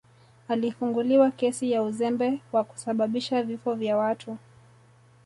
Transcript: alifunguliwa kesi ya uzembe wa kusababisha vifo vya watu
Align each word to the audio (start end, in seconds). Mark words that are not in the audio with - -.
alifunguliwa 0.47 1.31
kesi 1.31 1.71
ya 1.71 1.83
uzembe 1.83 2.41
wa 2.51 2.63
kusababisha 2.63 3.43
vifo 3.43 3.75
vya 3.75 3.97
watu 3.97 4.37